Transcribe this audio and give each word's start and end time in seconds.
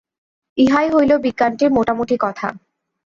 ইহাই 0.57 0.87
হইল 0.89 1.11
বিজ্ঞানটির 1.17 1.69
মোটামুটি 1.71 2.15
কথা। 2.19 2.47